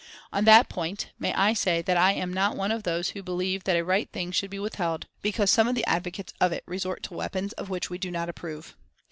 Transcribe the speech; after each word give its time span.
On 0.33 0.45
that 0.45 0.67
point, 0.67 1.09
may 1.19 1.31
I 1.35 1.53
say 1.53 1.83
that 1.83 1.95
I 1.95 2.13
am 2.13 2.33
not 2.33 2.57
one 2.57 2.71
of 2.71 2.81
those 2.81 3.09
who 3.09 3.21
believe 3.21 3.65
that 3.65 3.77
a 3.77 3.83
right 3.85 4.09
thing 4.09 4.31
should 4.31 4.49
be 4.49 4.57
withheld 4.57 5.05
because 5.21 5.51
some 5.51 5.67
of 5.67 5.75
the 5.75 5.85
advocates 5.85 6.33
of 6.41 6.51
it 6.51 6.63
resort 6.65 7.03
to 7.03 7.13
weapons 7.13 7.53
of 7.53 7.69
which 7.69 7.91
we 7.91 7.99
do 7.99 8.09
not 8.09 8.27
approve. 8.27 8.75